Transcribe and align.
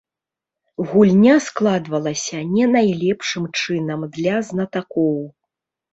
Гульня 0.91 1.35
складвалася 1.49 2.39
не 2.55 2.65
найлепшым 2.77 3.43
чынам 3.59 4.09
для 4.17 4.35
знатакоў. 4.49 5.17